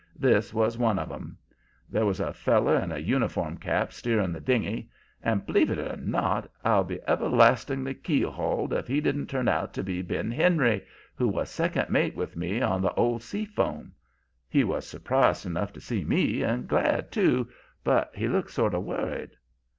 [0.17, 1.37] This was one of 'em.
[1.87, 4.89] There was a feller in a uniform cap steering the dingey,
[5.21, 9.83] and, b'lieve it or not, I'll be everlastingly keelhauled if he didn't turn out to
[9.83, 10.81] be Ben Henry,
[11.13, 13.93] who was second mate with me on the old Seafoam.
[14.49, 17.49] He was surprised enough to see me, and glad, too,
[17.83, 19.35] but he looked sort of worried.